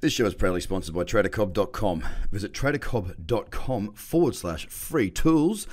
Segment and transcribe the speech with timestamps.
[0.00, 2.04] This show is proudly sponsored by TraderCobb.com.
[2.30, 5.66] Visit TraderCobb.com forward slash free tools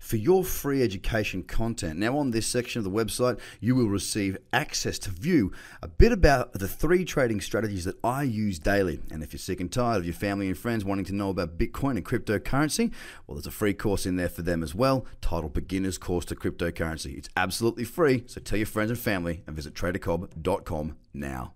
[0.00, 1.96] for your free education content.
[1.96, 6.10] Now, on this section of the website, you will receive access to view a bit
[6.10, 8.98] about the three trading strategies that I use daily.
[9.12, 11.56] And if you're sick and tired of your family and friends wanting to know about
[11.56, 12.92] Bitcoin and cryptocurrency,
[13.28, 16.34] well, there's a free course in there for them as well, titled Beginner's Course to
[16.34, 17.16] Cryptocurrency.
[17.16, 21.54] It's absolutely free, so tell your friends and family and visit TraderCobb.com now.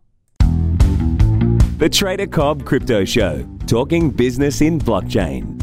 [1.83, 5.61] The Trader Cobb Crypto Show, talking business in blockchain.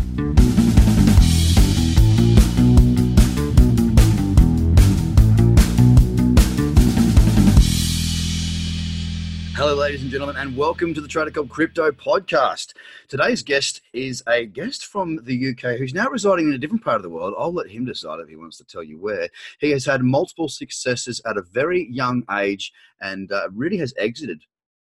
[9.55, 12.73] Hello, ladies and gentlemen, and welcome to the Trader Cobb Crypto Podcast.
[13.07, 16.97] Today's guest is a guest from the UK who's now residing in a different part
[16.97, 17.33] of the world.
[17.39, 19.29] I'll let him decide if he wants to tell you where.
[19.59, 24.41] He has had multiple successes at a very young age and uh, really has exited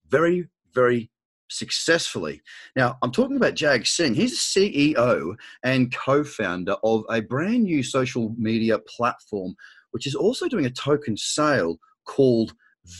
[0.10, 1.10] very, very
[1.50, 2.42] successfully.
[2.76, 4.16] Now, I'm talking about Jag Singh.
[4.16, 9.56] He's the CEO and co founder of a brand new social media platform,
[9.92, 12.54] which is also doing a token sale called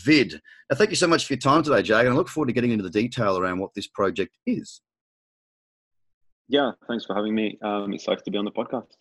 [0.04, 0.40] Vid.
[0.70, 2.52] Now, thank you so much for your time today, Jag, and I look forward to
[2.52, 4.80] getting into the detail around what this project is.
[6.48, 7.58] Yeah, thanks for having me.
[7.62, 8.92] I'm excited to be on the podcast.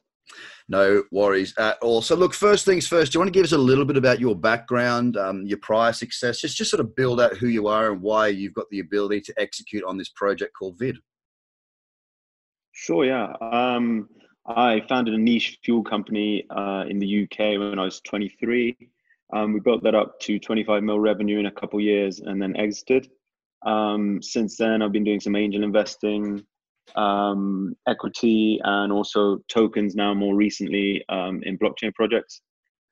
[0.68, 2.02] No worries at all.
[2.02, 4.20] So, look, first things first, do you want to give us a little bit about
[4.20, 7.92] your background, um, your prior success, just, just sort of build out who you are
[7.92, 10.98] and why you've got the ability to execute on this project called Vid?
[12.72, 13.34] Sure, yeah.
[13.40, 14.09] Um,
[14.46, 18.76] I founded a niche fuel company uh, in the UK when I was 23.
[19.34, 22.56] Um, we built that up to 25 mil revenue in a couple years and then
[22.56, 23.09] exited.
[23.66, 26.46] Um, since then, I've been doing some angel investing,
[26.95, 32.41] um, equity, and also tokens now more recently um, in blockchain projects.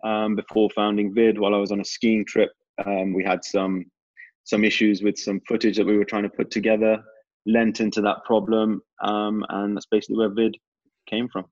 [0.04, 2.52] Um, before founding Vid, while I was on a skiing trip,
[2.86, 3.86] um, we had some
[4.46, 7.02] some issues with some footage that we were trying to put together,
[7.46, 10.58] lent into that problem, and that's basically where Vid
[11.10, 11.46] came from.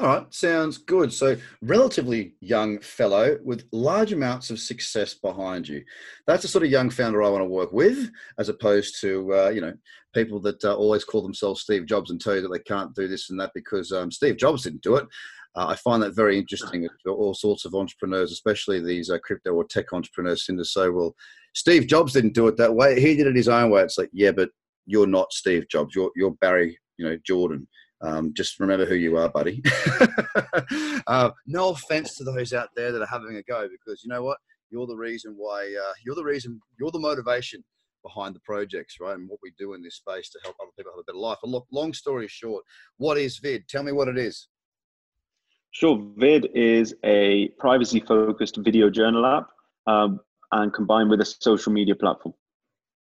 [0.00, 1.12] All right, sounds good.
[1.12, 5.84] So, relatively young fellow with large amounts of success behind you.
[6.26, 9.48] That's the sort of young founder I want to work with, as opposed to uh,
[9.50, 9.74] you know
[10.14, 13.08] people that uh, always call themselves Steve Jobs and tell you that they can't do
[13.08, 15.06] this and that because um, Steve Jobs didn't do it.
[15.54, 16.88] Uh, I find that very interesting.
[17.06, 21.14] All sorts of entrepreneurs, especially these uh, crypto or tech entrepreneurs, seem to say, "Well,
[21.54, 22.98] Steve Jobs didn't do it that way.
[22.98, 24.48] He did it his own way." It's like, yeah, but
[24.86, 25.94] you're not Steve Jobs.
[25.94, 27.68] You're you're Barry, you know, Jordan.
[28.02, 29.62] Um, just remember who you are, buddy.
[31.06, 34.22] uh, no offense to those out there that are having a go, because you know
[34.22, 34.38] what?
[34.70, 35.64] You're the reason why.
[35.64, 36.60] Uh, you're the reason.
[36.78, 37.62] You're the motivation
[38.02, 39.16] behind the projects, right?
[39.16, 41.38] And what we do in this space to help other people have a better life.
[41.42, 42.64] But look, long story short,
[42.96, 43.68] what is Vid?
[43.68, 44.48] Tell me what it is.
[45.72, 46.02] Sure.
[46.16, 49.48] Vid is a privacy-focused video journal app,
[49.86, 50.20] um,
[50.52, 52.34] and combined with a social media platform.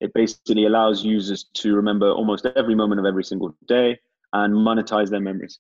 [0.01, 3.99] It basically allows users to remember almost every moment of every single day
[4.33, 5.59] and monetize their memories.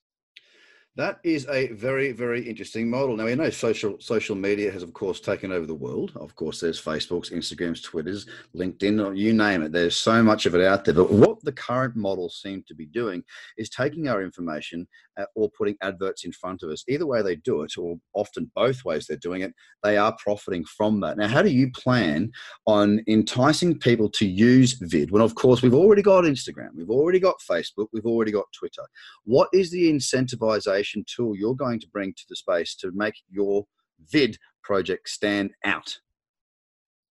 [0.96, 3.18] That is a very, very interesting model.
[3.18, 6.12] Now we know social social media has, of course, taken over the world.
[6.16, 8.24] Of course, there's Facebooks, Instagrams, Twitters,
[8.54, 9.72] LinkedIn, you name it.
[9.72, 10.94] There's so much of it out there.
[10.94, 13.22] But what the current models seem to be doing
[13.58, 16.82] is taking our information uh, or putting adverts in front of us.
[16.88, 19.52] Either way they do it, or often both ways they're doing it,
[19.82, 21.18] they are profiting from that.
[21.18, 22.32] Now, how do you plan
[22.66, 27.20] on enticing people to use Vid when, of course, we've already got Instagram, we've already
[27.20, 28.82] got Facebook, we've already got Twitter?
[29.24, 30.85] What is the incentivization?
[31.06, 33.66] Tool you're going to bring to the space to make your
[34.10, 35.98] vid project stand out?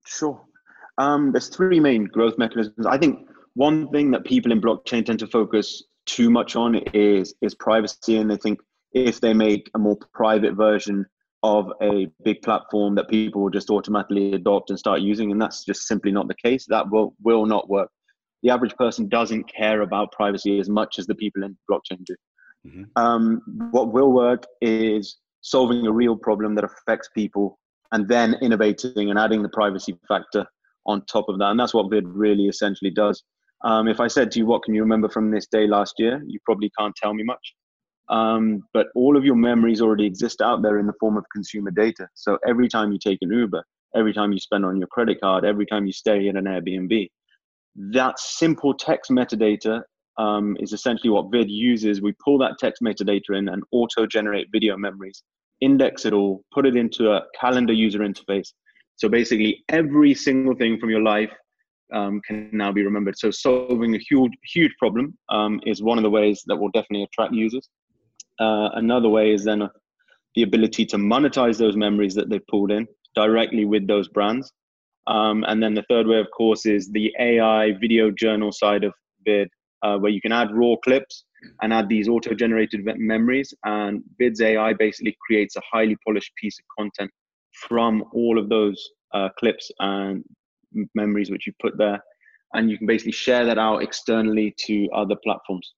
[0.07, 0.41] Sure.
[0.99, 2.87] Um, there's three main growth mechanisms.
[2.87, 7.35] I think one thing that people in blockchain tend to focus too much on is
[7.43, 8.61] is privacy, and they think
[8.93, 11.05] if they make a more private version
[11.43, 15.65] of a big platform that people will just automatically adopt and start using, and that's
[15.65, 16.67] just simply not the case.
[16.69, 17.91] That will will not work.
[18.43, 22.15] The average person doesn't care about privacy as much as the people in blockchain do.
[22.67, 22.83] Mm-hmm.
[22.97, 27.59] Um, what will work is solving a real problem that affects people
[27.93, 30.45] and then innovating and adding the privacy factor
[30.87, 31.51] on top of that.
[31.51, 33.23] And that's what Vid really essentially does.
[33.65, 36.23] Um, if I said to you, what can you remember from this day last year?
[36.27, 37.55] You probably can't tell me much.
[38.09, 41.71] Um, but all of your memories already exist out there in the form of consumer
[41.71, 42.09] data.
[42.15, 43.65] So every time you take an Uber,
[43.97, 47.09] every time you spend on your credit card, every time you stay in an Airbnb,
[47.93, 49.83] that simple text metadata
[50.19, 52.01] um, is essentially what Vid uses.
[52.01, 55.23] We pull that text metadata in and auto generate video memories,
[55.61, 58.53] index it all, put it into a calendar user interface.
[58.97, 61.33] So basically, every single thing from your life
[61.93, 63.19] um, can now be remembered.
[63.19, 67.05] So solving a huge, huge problem um, is one of the ways that will definitely
[67.05, 67.69] attract users.
[68.41, 69.69] Uh, another way is then
[70.35, 74.53] the ability to monetize those memories that they've pulled in directly with those brands.
[75.07, 78.93] Um, and then the third way, of course, is the AI video journal side of
[79.25, 79.49] Vid,
[79.83, 81.25] uh, where you can add raw clips
[81.63, 83.53] and add these auto-generated memories.
[83.65, 87.11] And Vid's AI basically creates a highly polished piece of content
[87.69, 88.83] from all of those
[89.15, 90.25] uh, clips and
[90.95, 92.01] memories which you put there,
[92.55, 95.73] and you can basically share that out externally to other platforms.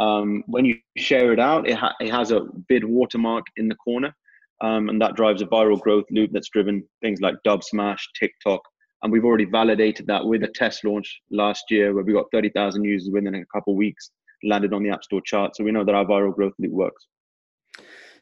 [0.00, 3.74] Um, when you share it out, it, ha- it has a Vid watermark in the
[3.76, 4.14] corner,
[4.60, 8.60] um, and that drives a viral growth loop that's driven things like Dubsmash, TikTok,
[9.02, 12.84] and we've already validated that with a test launch last year where we got 30,000
[12.84, 14.10] users within a couple of weeks,
[14.44, 15.56] landed on the App Store chart.
[15.56, 17.06] So we know that our viral growth loop works.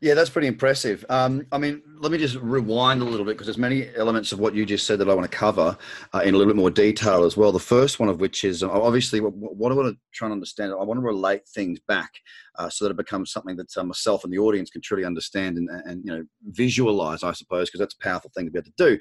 [0.03, 1.05] Yeah, that's pretty impressive.
[1.11, 4.39] Um, I mean, let me just rewind a little bit because there's many elements of
[4.39, 5.77] what you just said that I want to cover
[6.15, 7.53] uh, in a little bit more detail as well.
[7.53, 9.35] The first one of which is uh, obviously what,
[9.71, 10.73] I want to try and understand.
[10.73, 12.13] I want to relate things back
[12.59, 15.59] uh, so that it becomes something that uh, myself and the audience can truly understand
[15.59, 18.71] and, and you know visualize, I suppose, because that's a powerful thing to be able
[18.71, 18.99] to do.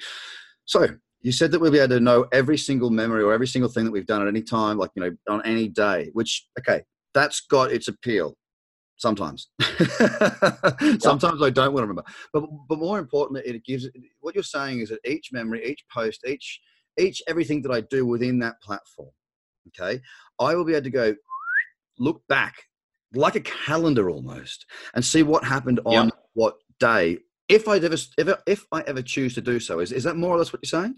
[0.66, 0.86] So
[1.22, 3.86] you said that we'll be able to know every single memory or every single thing
[3.86, 6.10] that we've done at any time, like you know, on any day.
[6.14, 6.84] Which okay,
[7.14, 8.36] that's got its appeal.
[8.98, 9.48] Sometimes,
[11.00, 12.04] sometimes I don't want to remember.
[12.34, 13.88] But but more importantly, it gives
[14.20, 16.60] what you're saying is that each memory, each post, each
[16.98, 19.12] each everything that I do within that platform,
[19.68, 20.02] okay,
[20.40, 21.16] I will be able to go
[21.98, 22.56] look back
[23.14, 26.14] like a calendar almost and see what happened on yep.
[26.34, 27.18] what day
[27.50, 29.80] if I ever, if, if I ever choose to do so.
[29.80, 30.96] Is, is that more or less what you're saying?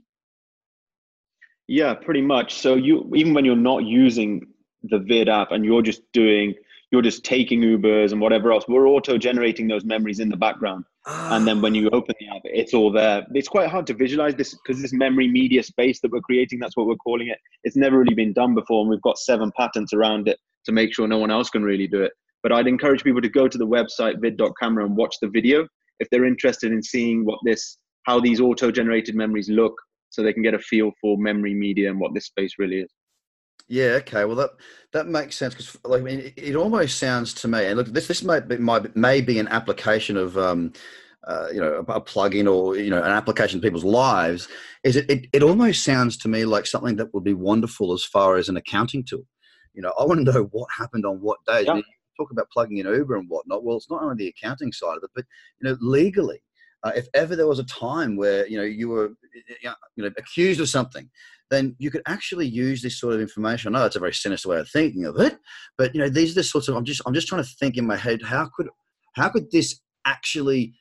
[1.71, 2.55] Yeah, pretty much.
[2.55, 4.45] So you even when you're not using
[4.83, 6.53] the Vid app and you're just doing
[6.91, 10.83] you're just taking Ubers and whatever else, we're auto generating those memories in the background.
[11.07, 11.95] And then when you ah.
[11.95, 13.25] open the app, it's all there.
[13.33, 16.75] It's quite hard to visualize this because this memory media space that we're creating, that's
[16.75, 17.37] what we're calling it.
[17.63, 18.81] It's never really been done before.
[18.81, 21.87] And we've got seven patents around it to make sure no one else can really
[21.87, 22.11] do it.
[22.43, 25.69] But I'd encourage people to go to the website vid.camera and watch the video
[26.01, 29.73] if they're interested in seeing what this, how these auto generated memories look
[30.11, 32.91] so they can get a feel for memory media and what this space really is.
[33.67, 33.99] Yeah.
[34.01, 34.25] Okay.
[34.25, 34.51] Well, that
[34.91, 37.87] that makes sense because, like, I mean, it, it, almost sounds to me, and look,
[37.87, 40.73] this this might be, might may be an application of, um,
[41.25, 44.49] uh, you know, a, a plugin or you know, an application to people's lives.
[44.83, 45.27] Is it, it?
[45.31, 48.57] It almost sounds to me like something that would be wonderful as far as an
[48.57, 49.25] accounting tool.
[49.73, 51.63] You know, I want to know what happened on what day.
[51.63, 51.71] Yeah.
[51.71, 51.83] I mean,
[52.17, 53.63] talk about plugging in Uber and whatnot.
[53.63, 55.25] Well, it's not only the accounting side of it, but
[55.61, 56.41] you know, legally,
[56.83, 59.13] uh, if ever there was a time where you know you were
[59.61, 61.09] you know accused of something
[61.51, 63.75] then you could actually use this sort of information.
[63.75, 65.37] I know that's a very sinister way of thinking of it,
[65.77, 67.77] but you know these are the sorts of I'm just I'm just trying to think
[67.77, 68.69] in my head how could
[69.15, 70.73] how could this actually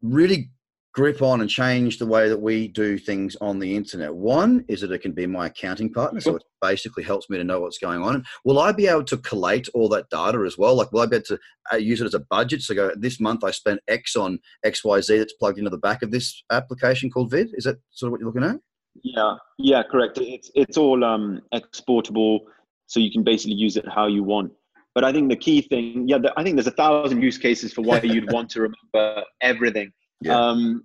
[0.00, 0.50] really
[0.94, 4.14] grip on and change the way that we do things on the internet.
[4.14, 7.44] One is that it can be my accounting partner, so it basically helps me to
[7.44, 8.24] know what's going on.
[8.44, 10.76] Will I be able to collate all that data as well?
[10.76, 11.38] Like, will I be able to
[11.72, 12.62] uh, use it as a budget?
[12.62, 15.78] So, go this month I spent X on X Y Z that's plugged into the
[15.78, 17.50] back of this application called Vid.
[17.54, 18.60] Is that sort of what you're looking at?
[19.02, 20.18] Yeah, yeah, correct.
[20.18, 22.40] It's it's all um, exportable,
[22.86, 24.52] so you can basically use it how you want.
[24.94, 27.82] But I think the key thing, yeah, I think there's a thousand use cases for
[27.82, 29.92] why you'd want to remember everything.
[30.24, 30.38] Yeah.
[30.38, 30.84] Um,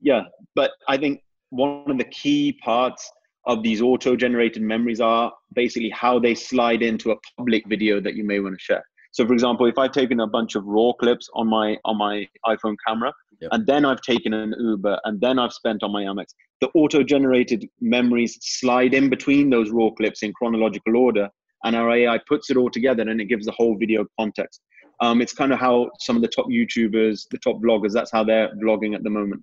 [0.00, 0.22] yeah,
[0.54, 3.10] but I think one of the key parts
[3.46, 8.24] of these auto-generated memories are basically how they slide into a public video that you
[8.24, 8.84] may want to share.
[9.12, 12.26] So, for example, if I've taken a bunch of raw clips on my on my
[12.46, 13.50] iPhone camera, yep.
[13.52, 16.26] and then I've taken an Uber, and then I've spent on my Amex,
[16.60, 21.28] the auto-generated memories slide in between those raw clips in chronological order,
[21.64, 24.62] and our AI puts it all together, and it gives the whole video context.
[25.02, 28.22] Um, it's kind of how some of the top YouTubers, the top vloggers, that's how
[28.22, 29.42] they're vlogging at the moment.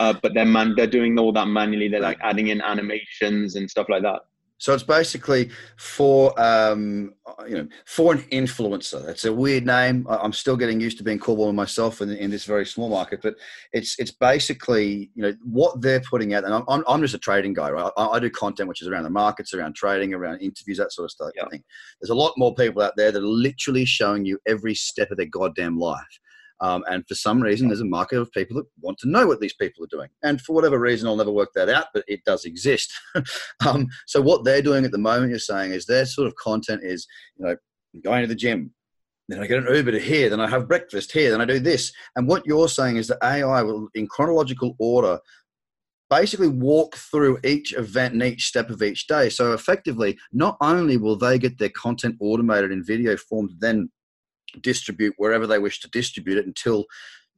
[0.00, 1.86] Uh, but they're man, they're doing all that manually.
[1.88, 4.22] They're like adding in animations and stuff like that.
[4.58, 7.14] So it's basically for um,
[7.46, 9.06] you know for an influencer.
[9.08, 10.06] It's a weird name.
[10.08, 13.20] I'm still getting used to being called one myself in, in this very small market,
[13.22, 13.34] but
[13.72, 16.44] it's it's basically you know what they're putting out.
[16.44, 17.92] And I'm, I'm just a trading guy, right?
[17.96, 21.04] I, I do content which is around the markets, around trading, around interviews, that sort
[21.04, 21.30] of stuff.
[21.36, 21.44] Yeah.
[21.44, 21.64] I think
[22.00, 25.18] there's a lot more people out there that are literally showing you every step of
[25.18, 26.20] their goddamn life.
[26.60, 29.40] Um, and for some reason, there's a market of people that want to know what
[29.40, 30.08] these people are doing.
[30.22, 32.92] And for whatever reason, I'll never work that out, but it does exist.
[33.66, 36.82] um, so what they're doing at the moment, you're saying, is their sort of content
[36.82, 37.56] is, you know,
[38.02, 38.72] going to the gym,
[39.28, 41.58] then I get an Uber to here, then I have breakfast here, then I do
[41.58, 41.92] this.
[42.14, 45.18] And what you're saying is that AI will, in chronological order,
[46.08, 49.28] basically walk through each event and each step of each day.
[49.28, 53.90] So effectively, not only will they get their content automated in video form, then
[54.60, 56.84] distribute wherever they wish to distribute it until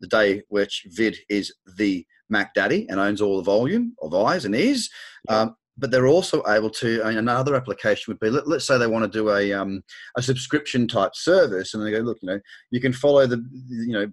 [0.00, 4.44] the day which Vid is the Mac Daddy and owns all the volume of eyes
[4.44, 4.88] and ears.
[5.28, 7.02] Um, but they're also able to.
[7.04, 9.82] I mean, another application would be let, us say they want to do a um,
[10.16, 13.36] a subscription type service, and they go, look, you know, you can follow the
[13.68, 14.10] you know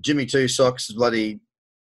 [0.00, 1.40] Jimmy Two Socks bloody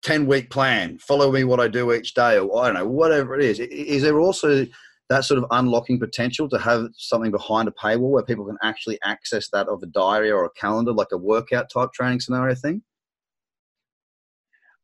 [0.03, 3.39] 10 week plan, follow me what I do each day, or I don't know, whatever
[3.39, 3.61] it is.
[3.61, 4.67] Is there also
[5.11, 8.97] that sort of unlocking potential to have something behind a paywall where people can actually
[9.05, 12.81] access that of a diary or a calendar, like a workout type training scenario thing?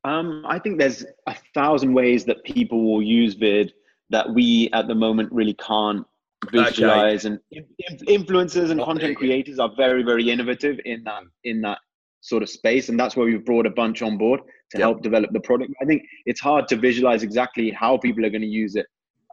[0.02, 3.72] Um, I think there's a thousand ways that people will use vid
[4.10, 6.04] that we at the moment really can't
[6.52, 7.38] visualize okay.
[7.52, 11.78] and influencers and content creators are very very innovative in that in that
[12.20, 14.40] sort of space and that's why we've brought a bunch on board
[14.70, 14.82] to yep.
[14.82, 18.42] help develop the product i think it's hard to visualize exactly how people are going
[18.42, 18.86] to use it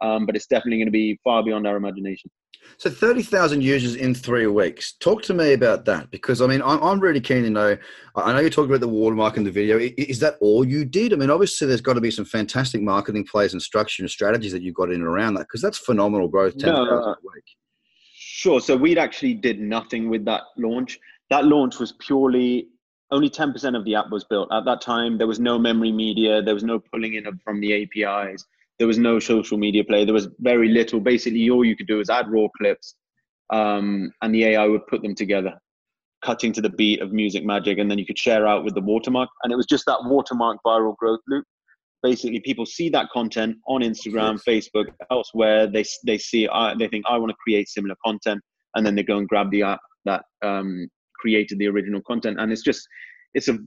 [0.04, 2.30] um, but it's definitely going to be far beyond our imagination
[2.76, 4.94] so 30,000 users in three weeks.
[5.00, 7.76] Talk to me about that because I mean, I'm, I'm really keen to know.
[8.16, 9.78] I know you talked about the watermark in the video.
[9.78, 11.12] Is that all you did?
[11.12, 14.52] I mean, obviously, there's got to be some fantastic marketing plays and structure and strategies
[14.52, 16.56] that you've got in and around that because that's phenomenal growth.
[16.58, 17.44] 10,000 no, a week.
[18.14, 18.60] Sure.
[18.60, 20.98] So we actually did nothing with that launch.
[21.30, 22.68] That launch was purely
[23.10, 24.48] only 10% of the app was built.
[24.52, 27.82] At that time, there was no memory media, there was no pulling in from the
[27.82, 28.44] APIs
[28.78, 30.04] there was no social media play.
[30.04, 31.00] There was very little.
[31.00, 32.96] Basically, all you could do is add raw clips,
[33.50, 35.54] um, and the AI would put them together,
[36.24, 38.80] cutting to the beat of Music Magic, and then you could share out with the
[38.80, 39.28] watermark.
[39.42, 41.44] And it was just that watermark viral growth loop.
[42.02, 45.66] Basically, people see that content on Instagram, Facebook, elsewhere.
[45.66, 48.42] They they see uh, they think I want to create similar content,
[48.74, 50.88] and then they go and grab the app that um,
[51.18, 52.38] created the original content.
[52.40, 52.86] And it's just
[53.34, 53.58] it's a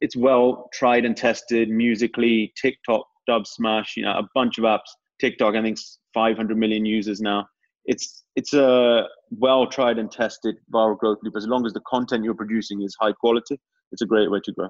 [0.00, 2.50] it's well tried and tested Musical.ly.
[2.60, 4.90] TikTok Dubsmash, you know, a bunch of apps.
[5.20, 5.78] TikTok, I think,
[6.14, 7.46] 500 million users now.
[7.84, 11.34] It's it's a well tried and tested viral growth loop.
[11.36, 13.58] As long as the content you're producing is high quality,
[13.90, 14.68] it's a great way to grow.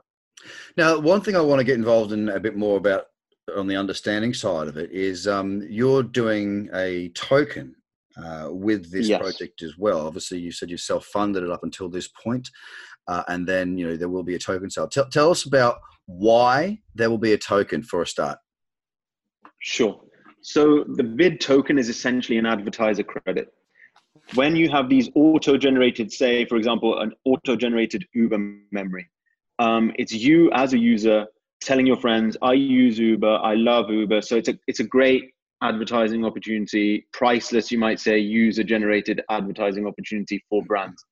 [0.76, 3.04] Now, one thing I want to get involved in a bit more about
[3.56, 7.74] on the understanding side of it is um, you're doing a token
[8.16, 9.20] uh, with this yes.
[9.20, 10.06] project as well.
[10.06, 12.50] Obviously, you said you self-funded it up until this point,
[13.08, 14.88] uh, and then you know there will be a token sale.
[14.88, 18.38] Tell, tell us about why there will be a token for a start.
[19.62, 20.00] Sure.
[20.42, 23.48] So the vid token is essentially an advertiser credit.
[24.34, 28.38] When you have these auto-generated, say, for example, an auto-generated Uber
[28.72, 29.08] memory,
[29.58, 31.26] um, it's you as a user
[31.60, 35.30] telling your friends, "I use Uber, I love Uber." So it's a it's a great
[35.62, 41.04] advertising opportunity, priceless, you might say, user-generated advertising opportunity for brands.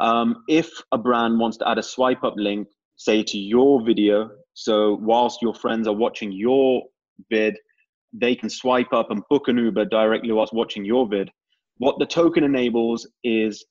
[0.00, 4.30] Um, if a brand wants to add a swipe up link, say to your video,
[4.52, 6.82] so whilst your friends are watching your
[7.30, 7.56] vid,
[8.18, 11.30] they can swipe up and book an Uber directly whilst watching your vid.
[11.78, 13.64] What the token enables is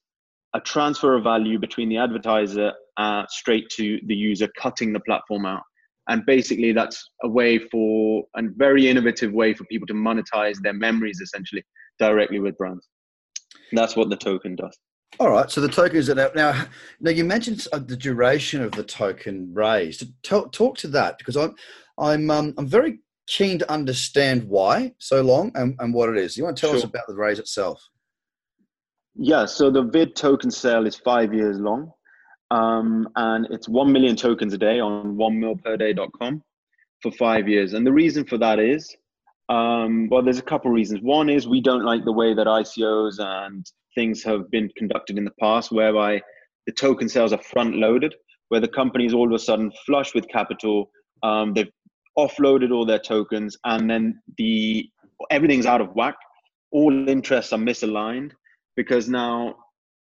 [0.54, 5.46] a transfer of value between the advertiser uh, straight to the user, cutting the platform
[5.46, 5.64] out.
[6.08, 10.74] And basically, that's a way for a very innovative way for people to monetize their
[10.74, 11.64] memories essentially
[12.00, 12.88] directly with brands.
[13.72, 14.78] That's what the token does.
[15.20, 15.50] All right.
[15.50, 16.30] So the token is now.
[16.36, 16.66] Now,
[17.00, 20.04] now you mentioned uh, the duration of the token raised.
[20.24, 21.56] Talk, talk to that because I'm,
[21.98, 26.38] I'm, um, I'm very keen to understand why so long and, and what it is.
[26.38, 26.78] You want to tell sure.
[26.78, 27.82] us about the raise itself?
[29.16, 29.46] Yeah.
[29.46, 31.92] So the vid token sale is five years long,
[32.52, 36.42] um, and it's one million tokens a day on onemilperday.com
[37.02, 37.74] for five years.
[37.74, 38.96] And the reason for that is,
[39.50, 41.02] um, well, there's a couple of reasons.
[41.02, 45.24] One is we don't like the way that ICOs and things have been conducted in
[45.24, 46.22] the past whereby
[46.66, 48.14] the token sales are front loaded,
[48.50, 50.90] where the company is all of a sudden flush with capital.
[51.24, 51.72] Um, they've
[52.18, 54.90] offloaded all their tokens, and then the
[55.32, 56.16] everything's out of whack.
[56.72, 58.32] All interests are misaligned
[58.76, 59.56] because now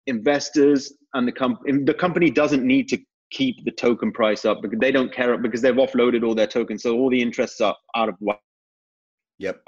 [0.06, 2.98] investors and the company the company doesn't need to
[3.30, 6.82] keep the token price up because they don't care because they've offloaded all their tokens,
[6.82, 8.40] so all the interests are out of whack.
[9.38, 9.62] Yep.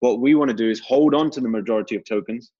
[0.00, 2.52] What we want to do is hold on to the majority of tokens,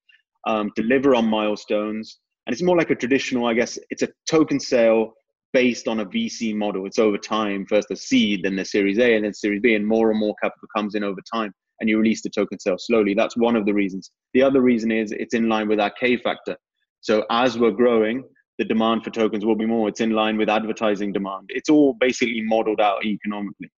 [0.47, 2.19] um, deliver on milestones.
[2.47, 5.13] And it's more like a traditional, I guess, it's a token sale
[5.53, 6.87] based on a VC model.
[6.87, 9.87] It's over time, first the seed, then the Series A, and then Series B, and
[9.87, 11.53] more and more capital comes in over time.
[11.81, 13.15] And you release the token sale slowly.
[13.15, 14.11] That's one of the reasons.
[14.35, 16.57] The other reason is it's in line with our K factor.
[17.01, 18.25] So as we're growing,
[18.59, 19.89] the demand for tokens will be more.
[19.89, 21.47] It's in line with advertising demand.
[21.51, 23.71] It's all basically modeled out economically.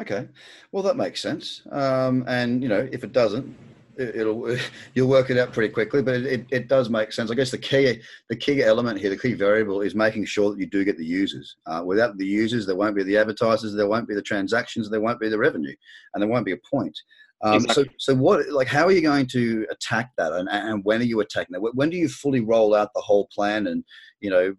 [0.00, 0.28] Okay,
[0.72, 1.62] well that makes sense.
[1.70, 3.56] Um, and you know, if it doesn't,
[3.98, 4.56] it'll
[4.94, 7.30] you'll work it out pretty quickly but it, it, does make sense.
[7.30, 10.58] I guess the key the key element here the key variable is making sure that
[10.58, 11.56] you do get the users.
[11.66, 15.00] Uh, without the users there won't be the advertisers there won't be the transactions there
[15.00, 15.74] won't be the revenue
[16.12, 16.98] and there won't be a point.
[17.42, 17.84] Um, exactly.
[17.98, 21.04] so so what like how are you going to attack that and, and when are
[21.04, 21.74] you attacking that?
[21.74, 23.84] When do you fully roll out the whole plan and
[24.20, 24.54] you know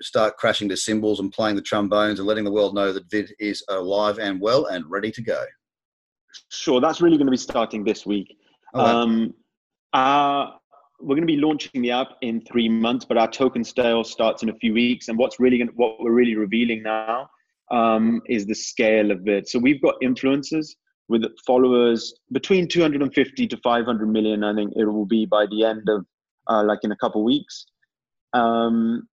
[0.00, 3.34] start crashing the cymbals and playing the trombones and letting the world know that vid
[3.38, 5.44] is alive and well and ready to go?
[6.48, 8.39] Sure that's really going to be starting this week
[8.74, 9.34] Um,
[9.92, 10.50] uh,
[11.00, 14.42] we're going to be launching the app in three months, but our token sale starts
[14.42, 15.08] in a few weeks.
[15.08, 17.28] And what's really going what we're really revealing now
[17.70, 19.48] um, is the scale of it.
[19.48, 20.68] So we've got influencers
[21.08, 24.44] with followers between 250 to 500 million.
[24.44, 26.04] I think it will be by the end of
[26.48, 27.66] uh, like in a couple weeks.
[28.32, 29.08] Um,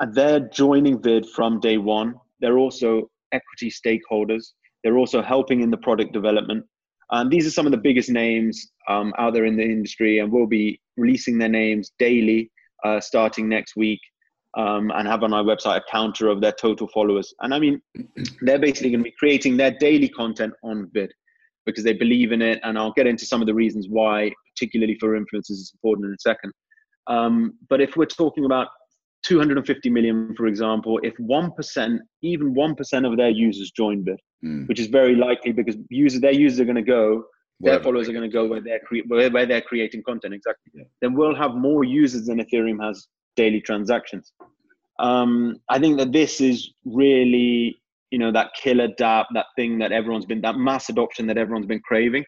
[0.00, 2.14] and they're joining Vid from day one.
[2.40, 4.52] They're also equity stakeholders.
[4.82, 6.64] They're also helping in the product development.
[7.10, 10.30] And these are some of the biggest names um, out there in the industry, and
[10.30, 12.50] we'll be releasing their names daily
[12.84, 14.00] uh, starting next week
[14.56, 17.32] um, and have on our website a counter of their total followers.
[17.40, 17.80] And I mean,
[18.42, 21.12] they're basically going to be creating their daily content on Vid
[21.66, 22.60] because they believe in it.
[22.62, 26.12] And I'll get into some of the reasons why, particularly for influencers, is important in
[26.12, 26.52] a second.
[27.06, 28.68] Um, but if we're talking about
[29.28, 34.66] 250 million, for example, if 1%, even 1% of their users join Vid, mm.
[34.68, 37.24] which is very likely because users, their users are going to go,
[37.60, 40.72] their followers are going to go where they're, cre- where, where they're creating content, exactly.
[40.74, 40.84] Yeah.
[41.02, 43.06] Then we'll have more users than Ethereum has
[43.36, 44.32] daily transactions.
[44.98, 47.76] Um, I think that this is really,
[48.10, 51.66] you know, that killer dApp, that thing that everyone's been, that mass adoption that everyone's
[51.66, 52.24] been craving.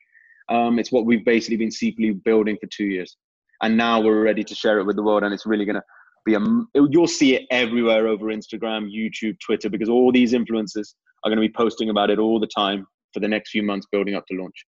[0.50, 3.16] Um, it's what we've basically been secretly building for two years.
[3.62, 5.22] And now we're ready to share it with the world.
[5.22, 5.82] And it's really going to
[6.24, 6.40] be a,
[6.74, 11.46] you'll see it everywhere over Instagram, YouTube, Twitter, because all these influencers are going to
[11.46, 14.36] be posting about it all the time for the next few months building up to
[14.36, 14.64] launch.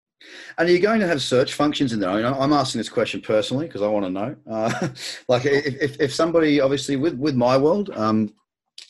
[0.58, 2.10] And are you going to have search functions in there?
[2.10, 4.36] I mean, I'm asking this question personally because I want to know.
[4.50, 4.90] Uh,
[5.28, 8.32] like, if, if somebody, obviously, with with my world, um,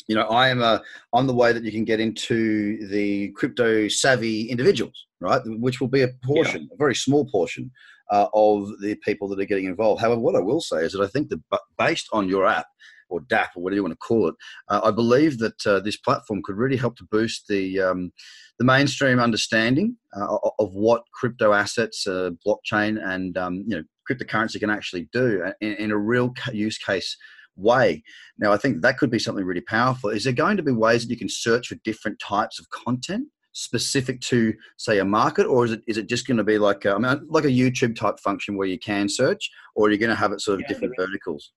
[0.07, 0.81] you know, I am a
[1.13, 5.41] I'm the way that you can get into the crypto savvy individuals, right?
[5.45, 6.75] Which will be a portion, yeah.
[6.75, 7.71] a very small portion
[8.11, 10.01] uh, of the people that are getting involved.
[10.01, 11.41] However, what I will say is that I think that
[11.77, 12.67] based on your app
[13.09, 14.35] or DApp or whatever you want to call it,
[14.69, 18.11] uh, I believe that uh, this platform could really help to boost the um,
[18.59, 24.59] the mainstream understanding uh, of what crypto assets, uh, blockchain, and um, you know cryptocurrency
[24.59, 27.17] can actually do in, in a real use case
[27.55, 28.03] way.
[28.37, 30.09] Now, I think that could be something really powerful.
[30.09, 33.27] Is there going to be ways that you can search for different types of content
[33.53, 36.85] specific to, say, a market, or is it is it just going to be like
[36.85, 39.97] a, I mean, like a YouTube type function where you can search, or are you
[39.97, 41.51] going to have it sort of yeah, different verticals?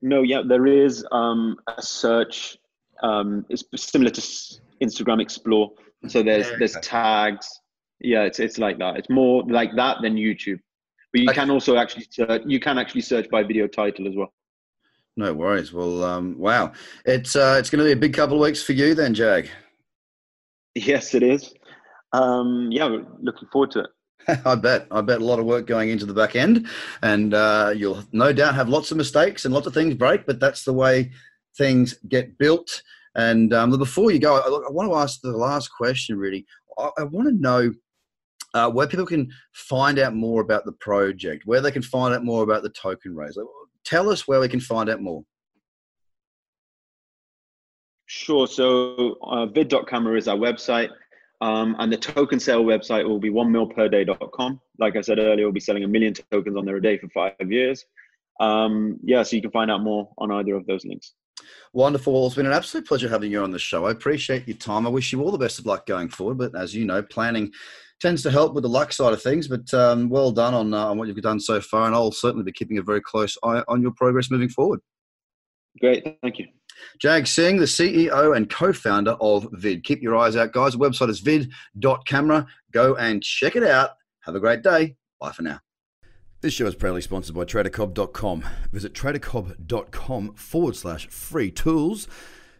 [0.00, 2.58] No, yeah, there is um, a search.
[3.02, 4.20] Um, it's similar to
[4.82, 5.72] Instagram Explore.
[6.08, 7.48] So there's yeah, there's tags.
[8.00, 8.96] Yeah, it's it's like that.
[8.96, 10.58] It's more like that than YouTube.
[11.12, 11.40] But you okay.
[11.40, 14.32] can also actually search, you can actually search by video title as well.
[15.16, 15.72] No worries.
[15.72, 16.72] Well, um, wow,
[17.04, 19.50] it's uh, it's going to be a big couple of weeks for you then, Jag.
[20.74, 21.52] Yes, it is.
[22.12, 22.84] Um, yeah,
[23.20, 23.90] looking forward to it.
[24.44, 24.86] I bet.
[24.90, 26.68] I bet a lot of work going into the back end,
[27.02, 30.26] and uh, you'll no doubt have lots of mistakes and lots of things break.
[30.26, 31.10] But that's the way
[31.56, 32.82] things get built.
[33.14, 36.16] And um, before you go, I, I, want to ask the last question.
[36.16, 36.46] Really,
[36.78, 37.72] I, I want to know
[38.54, 42.24] uh, where people can find out more about the project, where they can find out
[42.24, 43.36] more about the token raise.
[43.84, 45.24] Tell us where we can find out more.
[48.14, 48.46] Sure.
[48.46, 50.90] So uh, vid.camera is our website.
[51.40, 54.60] Um, and the token sale website will be onemilperday.com.
[54.78, 57.08] Like I said earlier, we'll be selling a million tokens on there a day for
[57.08, 57.86] five years.
[58.38, 61.14] Um, yeah, so you can find out more on either of those links.
[61.72, 62.12] Wonderful.
[62.12, 63.86] Well, it's been an absolute pleasure having you on the show.
[63.86, 64.86] I appreciate your time.
[64.86, 66.36] I wish you all the best of luck going forward.
[66.36, 67.50] But as you know, planning
[67.98, 69.48] tends to help with the luck side of things.
[69.48, 71.86] But um, well done on, uh, on what you've done so far.
[71.86, 74.80] And I'll certainly be keeping a very close eye on your progress moving forward.
[75.80, 76.04] Great.
[76.20, 76.48] Thank you.
[77.00, 79.84] Jag Singh, the CEO and co founder of Vid.
[79.84, 80.72] Keep your eyes out, guys.
[80.72, 82.46] The website is vid.camera.
[82.72, 83.90] Go and check it out.
[84.20, 84.96] Have a great day.
[85.20, 85.60] Bye for now.
[86.42, 88.44] This show is proudly sponsored by TraderCobb.com.
[88.72, 92.08] Visit TraderCobb.com forward slash free tools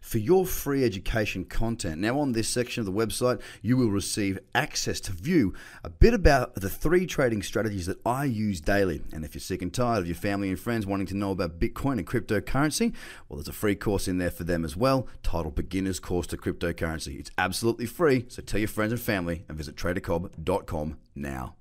[0.03, 2.01] for your free education content.
[2.01, 6.13] Now, on this section of the website, you will receive access to view a bit
[6.13, 9.01] about the three trading strategies that I use daily.
[9.13, 11.57] And if you're sick and tired of your family and friends wanting to know about
[11.57, 12.93] Bitcoin and cryptocurrency,
[13.27, 16.37] well, there's a free course in there for them as well, titled Beginner's Course to
[16.37, 17.17] Cryptocurrency.
[17.17, 21.55] It's absolutely free, so tell your friends and family and visit tradercobb.com now.